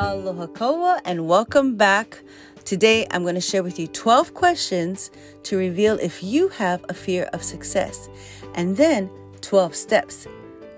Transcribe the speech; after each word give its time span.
Aloha 0.00 0.46
Koa 0.46 1.00
and 1.04 1.26
welcome 1.26 1.74
back. 1.74 2.22
Today 2.64 3.04
I'm 3.10 3.24
going 3.24 3.34
to 3.34 3.40
share 3.40 3.64
with 3.64 3.80
you 3.80 3.88
12 3.88 4.32
questions 4.32 5.10
to 5.42 5.56
reveal 5.56 5.98
if 5.98 6.22
you 6.22 6.50
have 6.50 6.84
a 6.88 6.94
fear 6.94 7.24
of 7.32 7.42
success 7.42 8.08
and 8.54 8.76
then 8.76 9.10
12 9.40 9.74
steps 9.74 10.28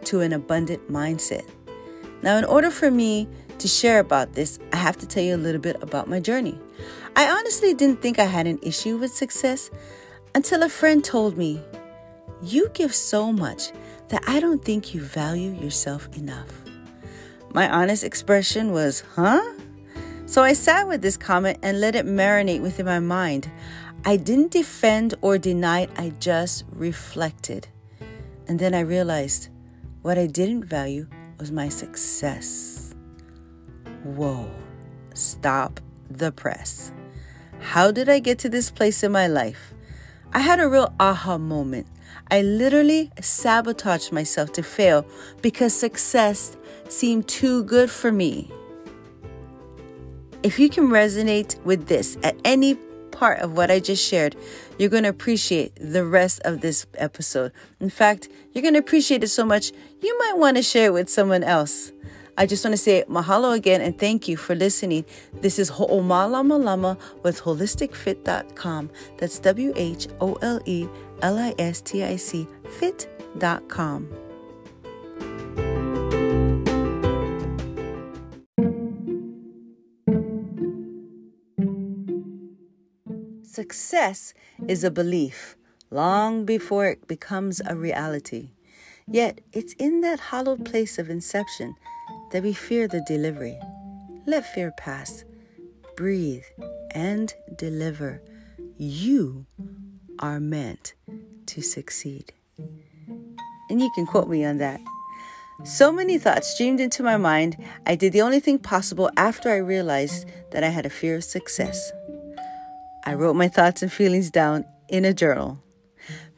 to 0.04 0.20
an 0.22 0.32
abundant 0.32 0.90
mindset. 0.90 1.44
Now, 2.22 2.38
in 2.38 2.46
order 2.46 2.70
for 2.70 2.90
me 2.90 3.28
to 3.58 3.68
share 3.68 3.98
about 3.98 4.32
this, 4.32 4.58
I 4.72 4.76
have 4.76 4.96
to 4.96 5.06
tell 5.06 5.22
you 5.22 5.34
a 5.34 5.36
little 5.36 5.60
bit 5.60 5.76
about 5.82 6.08
my 6.08 6.18
journey. 6.18 6.58
I 7.14 7.28
honestly 7.28 7.74
didn't 7.74 8.00
think 8.00 8.18
I 8.18 8.24
had 8.24 8.46
an 8.46 8.58
issue 8.62 8.96
with 8.96 9.12
success 9.12 9.70
until 10.34 10.62
a 10.62 10.68
friend 10.70 11.04
told 11.04 11.36
me, 11.36 11.60
You 12.40 12.70
give 12.72 12.94
so 12.94 13.34
much 13.34 13.72
that 14.08 14.22
I 14.26 14.40
don't 14.40 14.64
think 14.64 14.94
you 14.94 15.02
value 15.02 15.50
yourself 15.60 16.08
enough. 16.16 16.69
My 17.52 17.68
honest 17.68 18.04
expression 18.04 18.70
was, 18.70 19.02
huh? 19.16 19.42
So 20.26 20.42
I 20.42 20.52
sat 20.52 20.86
with 20.86 21.02
this 21.02 21.16
comment 21.16 21.58
and 21.62 21.80
let 21.80 21.96
it 21.96 22.06
marinate 22.06 22.62
within 22.62 22.86
my 22.86 23.00
mind. 23.00 23.50
I 24.04 24.16
didn't 24.16 24.52
defend 24.52 25.14
or 25.20 25.36
deny 25.36 25.80
it, 25.80 25.90
I 25.96 26.10
just 26.20 26.64
reflected. 26.70 27.66
And 28.46 28.58
then 28.58 28.72
I 28.72 28.80
realized 28.80 29.48
what 30.02 30.16
I 30.16 30.26
didn't 30.26 30.64
value 30.64 31.08
was 31.38 31.50
my 31.50 31.68
success. 31.68 32.94
Whoa, 34.04 34.48
stop 35.14 35.80
the 36.08 36.30
press. 36.30 36.92
How 37.58 37.90
did 37.90 38.08
I 38.08 38.20
get 38.20 38.38
to 38.40 38.48
this 38.48 38.70
place 38.70 39.02
in 39.02 39.12
my 39.12 39.26
life? 39.26 39.74
I 40.32 40.40
had 40.40 40.60
a 40.60 40.68
real 40.68 40.94
aha 41.00 41.36
moment. 41.36 41.88
I 42.30 42.42
literally 42.42 43.10
sabotaged 43.20 44.12
myself 44.12 44.52
to 44.52 44.62
fail 44.62 45.04
because 45.42 45.74
success 45.74 46.56
seemed 46.92 47.28
too 47.28 47.64
good 47.64 47.90
for 47.90 48.12
me. 48.12 48.50
If 50.42 50.58
you 50.58 50.68
can 50.68 50.88
resonate 50.88 51.62
with 51.64 51.86
this 51.86 52.16
at 52.22 52.36
any 52.44 52.76
part 53.10 53.40
of 53.40 53.52
what 53.56 53.70
I 53.70 53.80
just 53.80 54.06
shared, 54.06 54.36
you're 54.78 54.88
going 54.88 55.02
to 55.02 55.10
appreciate 55.10 55.76
the 55.76 56.04
rest 56.04 56.40
of 56.44 56.62
this 56.62 56.86
episode. 56.94 57.52
In 57.78 57.90
fact, 57.90 58.28
you're 58.52 58.62
going 58.62 58.74
to 58.74 58.80
appreciate 58.80 59.22
it 59.22 59.28
so 59.28 59.44
much, 59.44 59.72
you 60.00 60.18
might 60.18 60.38
want 60.38 60.56
to 60.56 60.62
share 60.62 60.86
it 60.86 60.92
with 60.92 61.10
someone 61.10 61.44
else. 61.44 61.92
I 62.38 62.46
just 62.46 62.64
want 62.64 62.72
to 62.72 62.78
say 62.78 63.04
mahalo 63.06 63.54
again 63.54 63.82
and 63.82 63.98
thank 63.98 64.26
you 64.26 64.38
for 64.38 64.54
listening. 64.54 65.04
This 65.42 65.58
is 65.58 65.70
Ho'omalamalama 65.70 66.98
with 67.22 67.42
holisticfit.com. 67.42 68.90
That's 69.18 69.38
W 69.40 69.74
H 69.76 70.08
O 70.22 70.34
L 70.40 70.58
E 70.64 70.88
L 71.20 71.38
I 71.38 71.54
S 71.58 71.82
T 71.82 72.02
I 72.02 72.16
C 72.16 72.48
fit.com. 72.78 74.29
Success 83.70 84.34
is 84.66 84.82
a 84.82 84.90
belief 84.90 85.56
long 85.92 86.44
before 86.44 86.88
it 86.88 87.06
becomes 87.06 87.62
a 87.64 87.76
reality. 87.76 88.50
Yet 89.06 89.42
it's 89.52 89.74
in 89.74 90.00
that 90.00 90.18
hollowed 90.18 90.64
place 90.64 90.98
of 90.98 91.08
inception 91.08 91.76
that 92.32 92.42
we 92.42 92.52
fear 92.52 92.88
the 92.88 93.00
delivery. 93.06 93.56
Let 94.26 94.52
fear 94.52 94.72
pass. 94.76 95.24
Breathe 95.96 96.42
and 96.90 97.32
deliver. 97.56 98.20
You 98.76 99.46
are 100.18 100.40
meant 100.40 100.94
to 101.46 101.62
succeed. 101.62 102.32
And 102.58 103.80
you 103.80 103.88
can 103.94 104.04
quote 104.04 104.28
me 104.28 104.44
on 104.44 104.58
that. 104.58 104.80
So 105.62 105.92
many 105.92 106.18
thoughts 106.18 106.48
streamed 106.48 106.80
into 106.80 107.04
my 107.04 107.16
mind, 107.16 107.56
I 107.86 107.94
did 107.94 108.12
the 108.12 108.22
only 108.22 108.40
thing 108.40 108.58
possible 108.58 109.12
after 109.16 109.48
I 109.48 109.58
realized 109.58 110.26
that 110.50 110.64
I 110.64 110.70
had 110.70 110.86
a 110.86 110.90
fear 110.90 111.14
of 111.14 111.22
success. 111.22 111.92
I 113.10 113.14
wrote 113.14 113.34
my 113.34 113.48
thoughts 113.48 113.82
and 113.82 113.92
feelings 113.92 114.30
down 114.30 114.64
in 114.88 115.04
a 115.04 115.12
journal. 115.12 115.60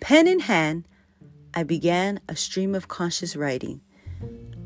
Pen 0.00 0.26
in 0.26 0.40
hand, 0.40 0.88
I 1.52 1.64
began 1.64 2.18
a 2.30 2.34
stream 2.34 2.74
of 2.74 2.88
conscious 2.88 3.36
writing, 3.36 3.82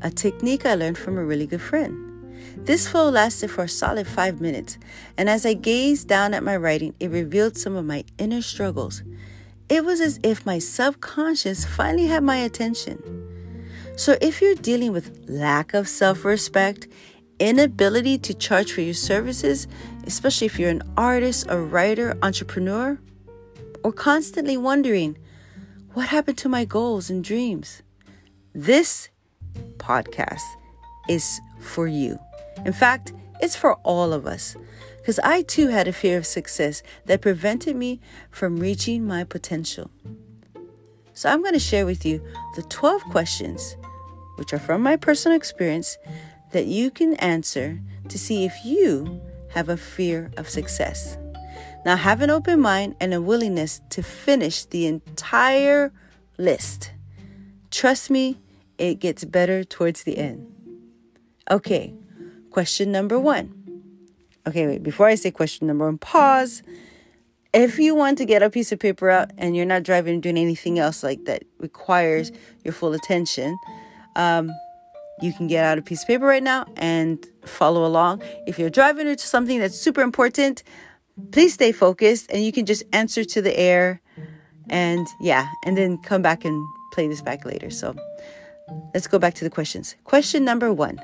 a 0.01 0.09
technique 0.09 0.65
I 0.65 0.75
learned 0.75 0.97
from 0.97 1.17
a 1.17 1.25
really 1.25 1.45
good 1.45 1.61
friend. 1.61 2.33
This 2.65 2.87
flow 2.87 3.09
lasted 3.09 3.51
for 3.51 3.65
a 3.65 3.67
solid 3.67 4.07
five 4.07 4.39
minutes, 4.39 4.77
and 5.17 5.29
as 5.29 5.45
I 5.45 5.53
gazed 5.53 6.07
down 6.07 6.33
at 6.33 6.43
my 6.43 6.55
writing, 6.55 6.95
it 7.01 7.11
revealed 7.11 7.57
some 7.57 7.75
of 7.75 7.83
my 7.83 8.05
inner 8.17 8.41
struggles. 8.41 9.03
It 9.67 9.83
was 9.83 9.99
as 9.99 10.17
if 10.23 10.45
my 10.45 10.59
subconscious 10.59 11.65
finally 11.65 12.07
had 12.07 12.23
my 12.23 12.37
attention. 12.37 13.03
So, 13.97 14.17
if 14.21 14.41
you're 14.41 14.55
dealing 14.55 14.93
with 14.93 15.25
lack 15.27 15.73
of 15.73 15.89
self 15.89 16.23
respect, 16.23 16.87
inability 17.39 18.17
to 18.19 18.33
charge 18.33 18.71
for 18.71 18.81
your 18.81 18.93
services, 18.93 19.67
especially 20.05 20.47
if 20.47 20.59
you're 20.59 20.69
an 20.69 20.83
artist, 20.97 21.45
a 21.49 21.59
writer, 21.59 22.17
entrepreneur, 22.21 22.99
or 23.83 23.91
constantly 23.91 24.57
wondering, 24.57 25.17
what 25.93 26.09
happened 26.09 26.37
to 26.39 26.49
my 26.49 26.65
goals 26.65 27.09
and 27.09 27.23
dreams? 27.23 27.81
This 28.53 29.09
podcast 29.77 30.43
is 31.07 31.39
for 31.59 31.87
you. 31.87 32.19
In 32.65 32.73
fact, 32.73 33.13
it's 33.39 33.55
for 33.55 33.75
all 33.77 34.13
of 34.13 34.25
us. 34.25 34.55
Because 34.97 35.19
I 35.19 35.41
too 35.43 35.69
had 35.69 35.87
a 35.87 35.93
fear 35.93 36.17
of 36.17 36.25
success 36.25 36.83
that 37.05 37.21
prevented 37.21 37.75
me 37.75 38.01
from 38.29 38.57
reaching 38.57 39.07
my 39.07 39.23
potential. 39.23 39.89
So 41.13 41.29
I'm 41.29 41.41
going 41.41 41.53
to 41.53 41.59
share 41.59 41.85
with 41.85 42.05
you 42.05 42.21
the 42.55 42.63
12 42.63 43.03
questions, 43.05 43.77
which 44.35 44.53
are 44.53 44.59
from 44.59 44.81
my 44.81 44.97
personal 44.97 45.37
experience, 45.37 45.97
that 46.51 46.65
you 46.65 46.91
can 46.91 47.15
answer 47.15 47.79
to 48.09 48.17
see 48.17 48.45
if 48.45 48.53
you 48.63 49.21
have 49.49 49.69
a 49.69 49.77
fear 49.77 50.31
of 50.37 50.49
success. 50.49 51.17
Now, 51.85 51.95
have 51.95 52.21
an 52.21 52.29
open 52.29 52.59
mind 52.59 52.95
and 52.99 53.13
a 53.13 53.21
willingness 53.21 53.81
to 53.91 54.03
finish 54.03 54.65
the 54.65 54.87
entire 54.87 55.93
list. 56.37 56.91
Trust 57.71 58.09
me, 58.09 58.39
it 58.77 58.99
gets 58.99 59.23
better 59.23 59.63
towards 59.63 60.03
the 60.03 60.17
end. 60.17 60.53
Okay, 61.49 61.93
question 62.51 62.91
number 62.91 63.19
one. 63.19 63.53
Okay, 64.45 64.67
wait, 64.67 64.83
before 64.83 65.07
I 65.07 65.15
say 65.15 65.31
question 65.31 65.67
number 65.67 65.85
one, 65.85 65.97
pause. 65.97 66.61
If 67.53 67.79
you 67.79 67.95
want 67.95 68.17
to 68.19 68.25
get 68.25 68.43
a 68.43 68.49
piece 68.49 68.71
of 68.71 68.79
paper 68.79 69.09
out 69.09 69.31
and 69.37 69.55
you're 69.55 69.65
not 69.65 69.83
driving 69.83 70.21
doing 70.21 70.37
anything 70.37 70.79
else 70.79 71.03
like 71.03 71.25
that 71.25 71.43
requires 71.57 72.31
your 72.63 72.73
full 72.73 72.93
attention, 72.93 73.57
um, 74.15 74.51
you 75.21 75.33
can 75.33 75.47
get 75.47 75.65
out 75.65 75.77
a 75.77 75.81
piece 75.81 76.03
of 76.03 76.07
paper 76.07 76.25
right 76.25 76.43
now 76.43 76.65
and 76.75 77.25
follow 77.43 77.85
along. 77.85 78.21
If 78.45 78.59
you're 78.59 78.69
driving 78.69 79.07
to 79.07 79.17
something 79.17 79.59
that's 79.59 79.79
super 79.79 80.01
important, 80.01 80.63
please 81.31 81.53
stay 81.53 81.71
focused 81.71 82.31
and 82.31 82.43
you 82.43 82.51
can 82.51 82.65
just 82.65 82.83
answer 82.93 83.23
to 83.23 83.41
the 83.41 83.57
air 83.57 84.01
and 84.69 85.07
yeah, 85.19 85.47
and 85.63 85.77
then 85.77 85.97
come 85.97 86.21
back 86.21 86.45
and 86.45 86.65
play 86.91 87.07
this 87.07 87.21
back 87.21 87.45
later. 87.45 87.69
So 87.69 87.95
let's 88.93 89.07
go 89.07 89.17
back 89.17 89.33
to 89.35 89.43
the 89.43 89.49
questions. 89.49 89.95
Question 90.03 90.43
number 90.43 90.71
one 90.71 90.99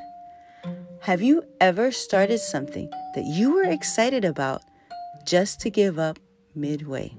Have 1.01 1.21
you 1.21 1.43
ever 1.59 1.91
started 1.91 2.39
something 2.39 2.89
that 3.15 3.25
you 3.25 3.53
were 3.53 3.63
excited 3.63 4.25
about 4.25 4.61
just 5.25 5.59
to 5.61 5.69
give 5.69 5.97
up 5.97 6.19
midway? 6.53 7.15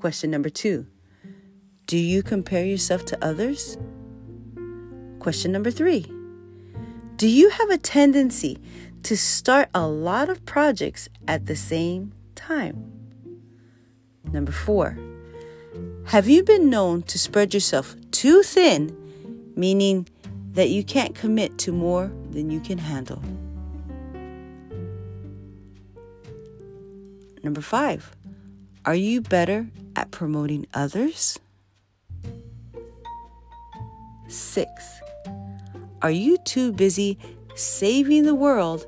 Question 0.00 0.30
number 0.30 0.50
two 0.50 0.86
Do 1.86 1.96
you 1.96 2.22
compare 2.22 2.64
yourself 2.64 3.04
to 3.06 3.24
others? 3.24 3.78
Question 5.24 5.52
number 5.52 5.70
three 5.70 6.04
Do 7.16 7.26
you 7.26 7.48
have 7.48 7.70
a 7.70 7.78
tendency 7.78 8.58
to 9.04 9.16
start 9.16 9.70
a 9.72 9.86
lot 9.88 10.28
of 10.28 10.44
projects 10.44 11.08
at 11.26 11.46
the 11.46 11.56
same 11.56 12.12
time? 12.34 12.92
Number 14.30 14.52
four 14.52 14.98
Have 16.08 16.28
you 16.28 16.42
been 16.42 16.68
known 16.68 17.04
to 17.04 17.18
spread 17.18 17.54
yourself 17.54 17.96
too 18.10 18.42
thin, 18.42 18.94
meaning 19.56 20.06
that 20.52 20.68
you 20.68 20.84
can't 20.84 21.14
commit 21.14 21.56
to 21.60 21.72
more 21.72 22.12
than 22.28 22.50
you 22.50 22.60
can 22.60 22.76
handle? 22.76 23.22
Number 27.42 27.62
five, 27.62 28.14
are 28.84 28.94
you 28.94 29.22
better 29.22 29.68
at 29.96 30.10
promoting 30.10 30.66
others? 30.74 31.38
Six, 34.28 35.00
are 36.04 36.10
you 36.10 36.36
too 36.36 36.70
busy 36.70 37.18
saving 37.54 38.24
the 38.24 38.34
world 38.34 38.86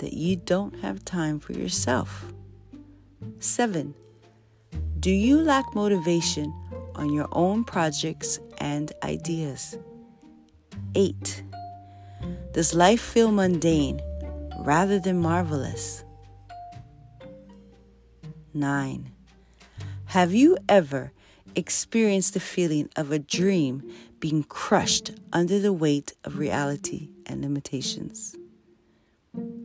that 0.00 0.12
you 0.12 0.36
don't 0.36 0.78
have 0.80 1.02
time 1.02 1.40
for 1.40 1.54
yourself? 1.54 2.26
Seven, 3.38 3.94
do 5.00 5.10
you 5.10 5.38
lack 5.40 5.74
motivation 5.74 6.52
on 6.94 7.10
your 7.10 7.26
own 7.32 7.64
projects 7.64 8.38
and 8.58 8.92
ideas? 9.02 9.78
Eight, 10.94 11.42
does 12.52 12.74
life 12.74 13.00
feel 13.00 13.32
mundane 13.32 14.02
rather 14.58 14.98
than 14.98 15.22
marvelous? 15.22 16.04
Nine, 18.52 19.10
have 20.04 20.34
you 20.34 20.58
ever 20.68 21.12
experienced 21.54 22.34
the 22.34 22.40
feeling 22.40 22.88
of 22.96 23.12
a 23.12 23.18
dream 23.18 23.82
being 24.20 24.44
crushed 24.44 25.12
under 25.32 25.58
the 25.58 25.72
weight 25.72 26.14
of 26.24 26.38
reality 26.38 27.10
and 27.26 27.42
limitations. 27.42 28.36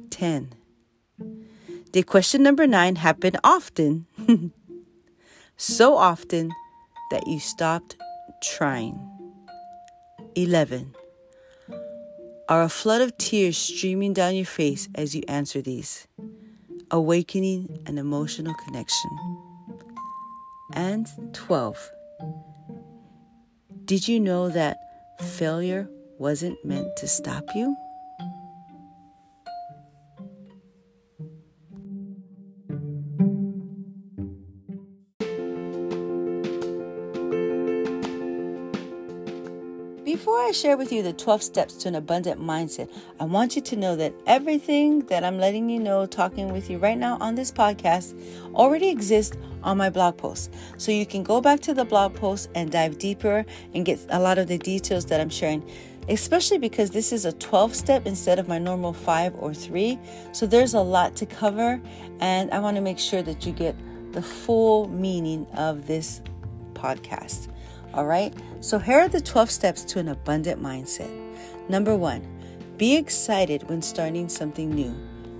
10. 0.10 0.54
Did 1.92 2.08
question 2.08 2.44
number 2.44 2.68
9 2.68 2.96
happen 2.96 3.34
often? 3.44 4.06
so 5.58 5.96
often 5.96 6.52
that 7.12 7.28
you 7.28 7.40
stopped 7.40 7.96
trying. 8.42 9.00
11. 10.36 10.96
Are 12.50 12.64
a 12.64 12.70
flood 12.70 13.02
of 13.02 13.18
tears 13.18 13.58
streaming 13.58 14.14
down 14.14 14.36
your 14.36 14.46
face 14.46 14.88
as 14.96 15.16
you 15.16 15.24
answer 15.28 15.62
these, 15.62 16.08
awakening 16.92 17.80
an 17.86 17.98
emotional 17.98 18.54
connection. 18.66 19.37
And 20.74 21.08
12. 21.34 21.92
Did 23.86 24.08
you 24.08 24.20
know 24.20 24.50
that 24.50 24.78
failure 25.20 25.90
wasn't 26.20 26.64
meant 26.66 26.96
to 26.98 27.08
stop 27.08 27.46
you? 27.56 27.76
Before 40.04 40.40
I 40.40 40.52
share 40.52 40.76
with 40.76 40.92
you 40.92 41.04
the 41.04 41.14
12 41.14 41.44
steps 41.44 41.76
to 41.76 41.88
an 41.88 41.96
abundant 41.96 42.42
mindset, 42.42 42.90
I 43.20 43.26
want 43.26 43.56
you 43.56 43.62
to 43.62 43.76
know 43.76 43.96
that 43.96 44.14
everything 44.26 45.06
that 45.08 45.24
I'm 45.24 45.38
letting 45.38 45.70
you 45.70 45.80
know, 45.80 46.06
talking 46.06 46.52
with 46.52 46.70
you 46.70 46.78
right 46.78 46.98
now 46.98 47.18
on 47.22 47.36
this 47.36 47.52
podcast, 47.52 48.14
already 48.54 48.90
exists 48.90 49.38
on 49.64 49.78
my 49.78 49.90
blog 49.90 50.18
post. 50.18 50.54
So 50.78 50.92
you 50.92 51.06
can 51.06 51.24
go 51.24 51.42
back 51.42 51.60
to 51.62 51.74
the 51.74 51.86
blog 51.86 52.16
post 52.16 52.50
and 52.56 52.72
dive 52.72 52.98
deeper 52.98 53.46
and 53.74 53.86
get 53.86 54.00
a 54.10 54.20
lot 54.20 54.38
of 54.38 54.48
the 54.48 54.58
details 54.58 55.06
that 55.08 55.20
I'm 55.20 55.30
sharing, 55.30 55.70
especially 56.10 56.58
because 56.58 56.92
this 56.92 57.12
is 57.12 57.26
a 57.26 57.34
12 57.34 57.76
step 57.76 58.06
instead 58.06 58.40
of 58.40 58.48
my 58.48 58.60
normal 58.60 58.94
five 58.94 59.34
or 59.36 59.54
three. 59.54 60.00
So 60.32 60.46
there's 60.46 60.74
a 60.74 60.82
lot 60.82 61.16
to 61.18 61.26
cover, 61.26 61.82
and 62.20 62.52
I 62.52 62.60
want 62.60 62.76
to 62.78 62.82
make 62.82 63.00
sure 63.00 63.22
that 63.24 63.46
you 63.46 63.52
get 63.52 63.76
the 64.14 64.22
full 64.22 64.88
meaning 64.90 65.46
of 65.56 65.88
this 65.88 66.22
podcast. 66.74 67.50
All 67.94 68.06
right, 68.06 68.34
so 68.60 68.78
here 68.80 69.00
are 69.00 69.08
the 69.08 69.22
12 69.22 69.50
steps 69.50 69.84
to 69.86 70.00
an 70.00 70.10
abundant 70.10 70.62
mindset. 70.62 71.10
Number 71.70 71.96
one, 71.96 72.26
be 72.78 72.96
excited 72.96 73.68
when 73.70 73.82
starting 73.82 74.30
something 74.30 74.70
new 74.70 74.96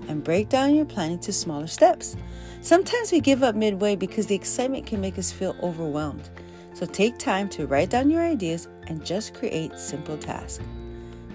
and 0.08 0.24
break 0.24 0.50
down 0.50 0.76
your 0.76 0.86
plan 0.86 1.12
into 1.12 1.32
smaller 1.32 1.68
steps. 1.68 2.16
Sometimes 2.62 3.12
we 3.12 3.20
give 3.20 3.44
up 3.44 3.56
midway 3.56 3.96
because 3.96 4.28
the 4.28 4.36
excitement 4.36 4.86
can 4.86 5.00
make 5.00 5.18
us 5.18 5.32
feel 5.32 5.56
overwhelmed. 5.62 6.30
So 6.74 6.86
take 6.86 7.18
time 7.18 7.50
to 7.50 7.66
write 7.66 7.90
down 7.90 8.10
your 8.10 8.24
ideas 8.24 8.68
and 8.88 9.06
just 9.06 9.34
create 9.34 9.78
simple 9.80 10.18
tasks. 10.18 10.64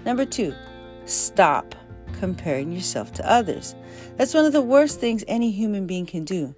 Number 0.05 0.25
two, 0.25 0.53
stop 1.05 1.75
comparing 2.19 2.71
yourself 2.71 3.11
to 3.13 3.29
others. 3.29 3.75
That's 4.15 4.33
one 4.33 4.45
of 4.45 4.53
the 4.53 4.61
worst 4.61 4.99
things 4.99 5.23
any 5.27 5.51
human 5.51 5.87
being 5.87 6.05
can 6.05 6.23
do. 6.23 6.55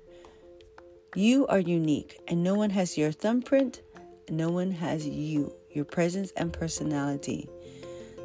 You 1.16 1.48
are 1.48 1.60
unique, 1.60 2.20
and 2.28 2.44
no 2.44 2.56
one 2.56 2.70
has 2.72 2.98
your 2.98 3.12
thumbprint, 3.12 3.82
no 4.30 4.50
one 4.50 4.72
has 4.72 5.08
you, 5.08 5.56
your 5.72 5.86
presence 5.86 6.32
and 6.36 6.52
personality. 6.52 7.48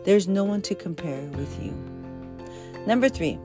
There's 0.04 0.26
no 0.26 0.44
one 0.44 0.62
to 0.62 0.74
compare 0.74 1.22
with 1.36 1.62
you. 1.62 1.72
Number 2.86 3.08
three, 3.08 3.38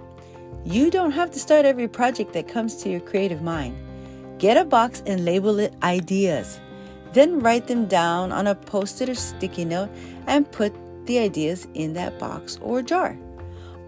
you 0.65 0.89
don't 0.89 1.11
have 1.11 1.29
to 1.31 1.39
start 1.39 1.63
every 1.63 1.87
project 1.87 2.33
that 2.33 2.47
comes 2.47 2.75
to 2.77 2.89
your 2.89 2.99
creative 2.99 3.43
mind. 3.43 3.77
Get 4.39 4.57
a 4.57 4.65
box 4.65 5.03
and 5.05 5.23
label 5.23 5.59
it 5.59 5.73
ideas. 5.83 6.59
Then 7.13 7.39
write 7.39 7.67
them 7.67 7.85
down 7.85 8.31
on 8.31 8.47
a 8.47 8.55
post 8.55 8.99
it 8.99 9.07
or 9.07 9.15
sticky 9.15 9.65
note 9.65 9.89
and 10.25 10.51
put 10.51 10.73
the 11.05 11.19
ideas 11.19 11.67
in 11.75 11.93
that 11.93 12.17
box 12.17 12.57
or 12.61 12.81
jar. 12.81 13.15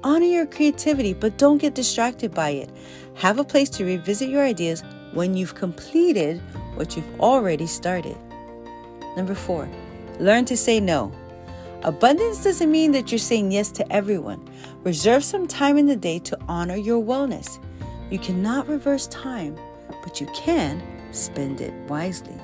Honor 0.03 0.27
your 0.27 0.45
creativity, 0.45 1.13
but 1.13 1.39
don't 1.39 1.57
get 1.57 1.73
distracted 1.73 2.33
by 2.33 2.49
it. 2.51 2.69
Have 3.15 3.39
a 3.39 3.43
place 3.43 3.69
to 3.71 3.83
revisit 3.83 4.29
your 4.29 4.43
ideas 4.43 4.83
when 5.13 5.35
you've 5.35 5.55
completed 5.55 6.39
what 6.75 6.95
you've 6.95 7.19
already 7.19 7.65
started. 7.65 8.15
Number 9.17 9.33
four, 9.33 9.67
learn 10.19 10.45
to 10.45 10.55
say 10.55 10.79
no. 10.79 11.11
Abundance 11.83 12.43
doesn't 12.43 12.71
mean 12.71 12.91
that 12.93 13.11
you're 13.11 13.19
saying 13.19 13.51
yes 13.51 13.71
to 13.71 13.91
everyone. 13.91 14.47
Reserve 14.83 15.23
some 15.23 15.47
time 15.47 15.77
in 15.77 15.85
the 15.85 15.95
day 15.95 16.19
to 16.19 16.37
honor 16.47 16.75
your 16.75 17.03
wellness. 17.03 17.59
You 18.09 18.17
cannot 18.17 18.67
reverse 18.67 19.07
time, 19.07 19.57
but 20.03 20.19
you 20.19 20.27
can 20.33 20.81
spend 21.11 21.61
it 21.61 21.73
wisely. 21.89 22.35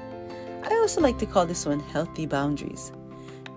I 0.63 0.75
also 0.75 1.01
like 1.01 1.18
to 1.18 1.25
call 1.25 1.45
this 1.45 1.65
one 1.65 1.80
healthy 1.80 2.25
boundaries. 2.25 2.91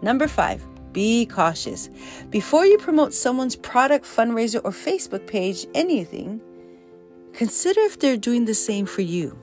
Number 0.03 0.27
five, 0.27 0.65
be 0.93 1.27
cautious. 1.27 1.91
Before 2.31 2.65
you 2.65 2.79
promote 2.79 3.13
someone's 3.13 3.55
product, 3.55 4.07
fundraiser, 4.07 4.63
or 4.65 4.71
Facebook 4.71 5.27
page, 5.27 5.67
anything, 5.75 6.41
consider 7.35 7.81
if 7.83 7.99
they're 7.99 8.17
doing 8.17 8.47
the 8.47 8.55
same 8.55 8.87
for 8.87 9.03
you. 9.03 9.39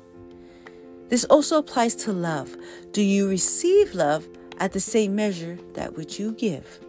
This 1.09 1.25
also 1.25 1.59
applies 1.59 1.95
to 1.97 2.12
love. 2.12 2.57
Do 2.91 3.03
you 3.03 3.30
receive 3.30 3.94
love 3.94 4.27
at 4.63 4.71
the 4.71 4.80
same 4.80 5.13
measure 5.13 5.60
that 5.74 5.98
which 5.98 6.18
you 6.18 6.31
give? 6.31 6.80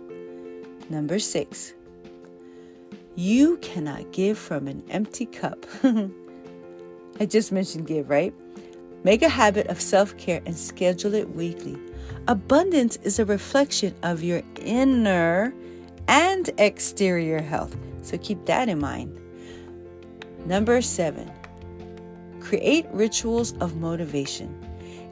Number 0.88 1.19
six, 1.19 1.75
you 3.17 3.56
cannot 3.56 4.12
give 4.12 4.38
from 4.38 4.69
an 4.69 4.85
empty 4.91 5.26
cup. 5.26 5.67
I 7.21 7.26
just 7.26 7.50
mentioned 7.50 7.88
give, 7.88 8.09
right? 8.09 8.32
Make 9.03 9.23
a 9.23 9.29
habit 9.29 9.67
of 9.67 9.81
self 9.81 10.17
care 10.17 10.41
and 10.47 10.56
schedule 10.56 11.15
it 11.15 11.35
weekly. 11.35 11.76
Abundance 12.29 12.97
is 13.03 13.19
a 13.19 13.25
reflection 13.25 13.93
of 14.05 14.23
your 14.23 14.43
inner 14.61 15.53
and 16.06 16.50
exterior 16.59 17.43
health, 17.43 17.77
so 18.03 18.17
keep 18.19 18.47
that 18.47 18.69
in 18.69 18.79
mind. 18.79 19.20
Number 20.47 20.81
seven, 20.81 21.29
Create 22.44 22.87
rituals 22.93 23.55
of 23.61 23.77
motivation. 23.77 24.55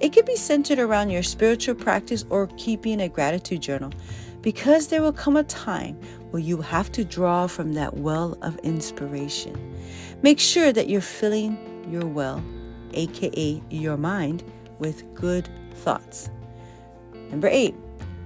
It 0.02 0.12
can 0.12 0.24
be 0.24 0.34
centered 0.34 0.80
around 0.80 1.10
your 1.10 1.22
spiritual 1.22 1.76
practice 1.76 2.24
or 2.28 2.48
keeping 2.56 3.00
a 3.00 3.08
gratitude 3.08 3.62
journal 3.62 3.92
because 4.40 4.88
there 4.88 5.00
will 5.00 5.12
come 5.12 5.36
a 5.36 5.44
time 5.44 5.94
where 6.32 6.42
you 6.42 6.60
have 6.60 6.90
to 6.92 7.04
draw 7.04 7.46
from 7.46 7.74
that 7.74 7.98
well 7.98 8.36
of 8.42 8.58
inspiration. 8.58 9.56
Make 10.22 10.40
sure 10.40 10.72
that 10.72 10.88
you're 10.88 11.00
filling 11.00 11.56
your 11.88 12.04
well, 12.04 12.42
aka 12.94 13.62
your 13.70 13.96
mind, 13.96 14.42
with 14.80 15.04
good 15.14 15.48
thoughts. 15.74 16.30
Number 17.30 17.48
eight, 17.48 17.76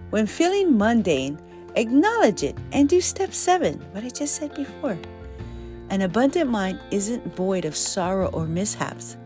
when 0.09 0.27
feeling 0.27 0.79
mundane, 0.79 1.39
acknowledge 1.75 2.43
it 2.43 2.57
and 2.73 2.89
do 2.89 3.03
step 3.03 3.35
seven, 3.35 3.85
what 3.93 4.03
I 4.03 4.09
just 4.09 4.37
said 4.37 4.55
before. 4.55 4.99
An 5.91 6.01
abundant 6.01 6.51
mind 6.51 6.81
isn't 6.91 7.37
void 7.37 7.67
of 7.67 7.77
sorrow 7.77 8.29
or 8.29 8.47
mishaps, 8.47 9.19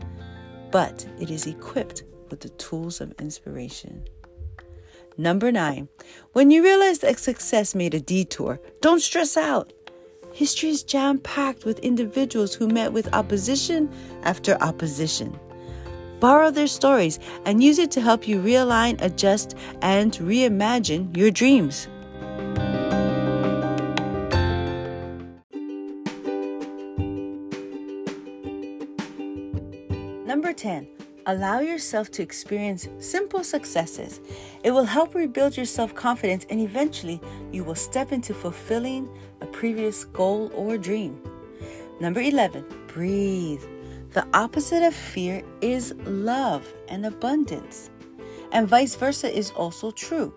but 0.72 1.06
it 1.20 1.30
is 1.30 1.46
equipped 1.46 2.02
with 2.30 2.40
the 2.40 2.48
tools 2.50 3.00
of 3.00 3.12
inspiration. 3.20 4.04
Number 5.18 5.52
nine, 5.52 5.88
when 6.32 6.50
you 6.50 6.62
realize 6.62 7.00
that 7.00 7.18
success 7.18 7.74
made 7.74 7.94
a 7.94 8.00
detour, 8.00 8.60
don't 8.80 9.00
stress 9.00 9.36
out. 9.36 9.72
History 10.32 10.68
is 10.70 10.82
jam 10.82 11.18
packed 11.18 11.64
with 11.64 11.80
individuals 11.80 12.54
who 12.54 12.68
met 12.68 12.92
with 12.92 13.12
opposition 13.12 13.90
after 14.22 14.56
opposition. 14.62 15.38
Borrow 16.20 16.50
their 16.50 16.66
stories 16.66 17.18
and 17.44 17.62
use 17.62 17.78
it 17.78 17.90
to 17.92 18.00
help 18.00 18.28
you 18.28 18.40
realign, 18.40 19.00
adjust, 19.02 19.56
and 19.82 20.12
reimagine 20.14 21.16
your 21.16 21.30
dreams. 21.30 21.88
Number 30.26 30.52
10, 30.52 30.86
allow 31.26 31.60
yourself 31.60 32.10
to 32.12 32.22
experience 32.22 32.88
simple 32.98 33.44
successes. 33.44 34.20
It 34.64 34.70
will 34.70 34.84
help 34.84 35.14
rebuild 35.14 35.56
your 35.56 35.66
self 35.66 35.94
confidence 35.94 36.46
and 36.50 36.60
eventually 36.60 37.20
you 37.52 37.64
will 37.64 37.74
step 37.74 38.12
into 38.12 38.34
fulfilling 38.34 39.08
a 39.40 39.46
previous 39.46 40.04
goal 40.04 40.50
or 40.54 40.78
dream. 40.78 41.20
Number 42.00 42.20
11, 42.20 42.64
breathe. 42.86 43.62
The 44.12 44.26
opposite 44.34 44.82
of 44.82 44.94
fear 44.94 45.42
is 45.60 45.94
love 46.04 46.66
and 46.88 47.06
abundance. 47.06 47.90
And 48.52 48.66
vice 48.66 48.96
versa 48.96 49.30
is 49.30 49.50
also 49.52 49.90
true. 49.90 50.34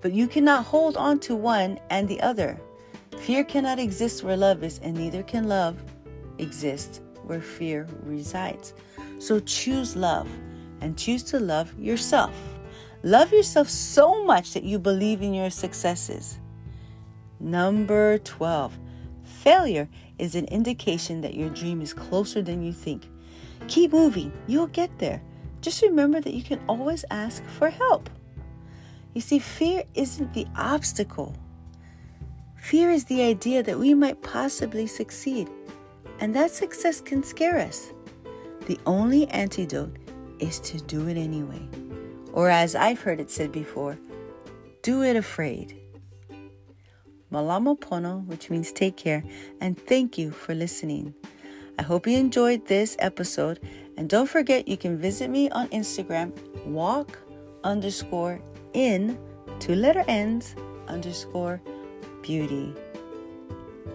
But 0.00 0.12
you 0.12 0.28
cannot 0.28 0.64
hold 0.64 0.96
on 0.96 1.18
to 1.20 1.34
one 1.34 1.80
and 1.90 2.08
the 2.08 2.20
other. 2.20 2.60
Fear 3.18 3.44
cannot 3.44 3.80
exist 3.80 4.22
where 4.22 4.36
love 4.36 4.62
is, 4.62 4.78
and 4.78 4.96
neither 4.96 5.24
can 5.24 5.48
love 5.48 5.82
exist 6.38 7.02
where 7.24 7.40
fear 7.40 7.86
resides. 8.04 8.74
So 9.18 9.40
choose 9.40 9.96
love 9.96 10.28
and 10.80 10.96
choose 10.96 11.22
to 11.24 11.40
love 11.40 11.76
yourself. 11.78 12.34
Love 13.02 13.32
yourself 13.32 13.68
so 13.68 14.24
much 14.24 14.52
that 14.54 14.64
you 14.64 14.78
believe 14.78 15.22
in 15.22 15.34
your 15.34 15.50
successes. 15.50 16.38
Number 17.40 18.18
12. 18.18 18.78
Failure 19.22 19.88
is 20.18 20.34
an 20.34 20.46
indication 20.46 21.20
that 21.20 21.34
your 21.34 21.50
dream 21.50 21.80
is 21.80 21.94
closer 21.94 22.42
than 22.42 22.62
you 22.62 22.72
think. 22.72 23.08
Keep 23.68 23.92
moving, 23.92 24.32
you'll 24.46 24.66
get 24.66 24.98
there. 24.98 25.22
Just 25.60 25.82
remember 25.82 26.20
that 26.20 26.34
you 26.34 26.42
can 26.42 26.60
always 26.68 27.04
ask 27.10 27.44
for 27.44 27.70
help. 27.70 28.10
You 29.14 29.20
see, 29.20 29.38
fear 29.38 29.84
isn't 29.94 30.32
the 30.34 30.46
obstacle, 30.56 31.34
Fear 32.60 32.90
is 32.90 33.04
the 33.04 33.22
idea 33.22 33.62
that 33.62 33.78
we 33.78 33.94
might 33.94 34.20
possibly 34.20 34.86
succeed, 34.86 35.48
and 36.20 36.34
that 36.34 36.50
success 36.50 37.00
can 37.00 37.22
scare 37.22 37.58
us. 37.58 37.92
The 38.68 38.78
only 38.84 39.26
antidote 39.28 39.96
is 40.40 40.60
to 40.60 40.78
do 40.78 41.08
it 41.08 41.16
anyway. 41.16 41.66
Or, 42.34 42.50
as 42.50 42.74
I've 42.74 43.00
heard 43.00 43.18
it 43.18 43.30
said 43.30 43.50
before, 43.50 43.98
do 44.82 45.02
it 45.02 45.16
afraid. 45.16 45.74
Malama 47.32 47.80
pono, 47.80 48.26
which 48.26 48.50
means 48.50 48.70
take 48.70 48.96
care, 48.96 49.24
and 49.62 49.80
thank 49.86 50.18
you 50.18 50.30
for 50.30 50.54
listening. 50.54 51.14
I 51.78 51.82
hope 51.82 52.06
you 52.06 52.18
enjoyed 52.18 52.66
this 52.66 52.94
episode, 52.98 53.58
and 53.96 54.06
don't 54.06 54.28
forget 54.28 54.68
you 54.68 54.76
can 54.76 54.98
visit 54.98 55.30
me 55.30 55.48
on 55.50 55.68
Instagram, 55.68 56.32
walk 56.66 57.18
underscore 57.64 58.38
in 58.74 59.18
two 59.60 59.74
letter 59.74 60.04
ends 60.08 60.54
underscore 60.88 61.62
beauty. 62.20 62.74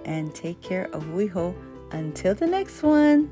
And 0.06 0.34
take 0.34 0.62
care 0.62 0.86
of 0.94 1.04
WeHo 1.06 1.54
until 1.92 2.34
the 2.34 2.48
next 2.48 2.82
one. 2.82 3.30